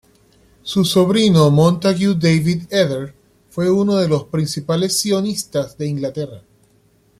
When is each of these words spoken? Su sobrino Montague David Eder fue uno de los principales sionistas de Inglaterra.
Su 0.63 0.83
sobrino 0.83 1.51
Montague 1.51 2.15
David 2.15 2.63
Eder 2.71 3.13
fue 3.51 3.69
uno 3.69 3.97
de 3.97 4.07
los 4.07 4.23
principales 4.23 4.99
sionistas 4.99 5.77
de 5.77 5.89
Inglaterra. 5.89 6.41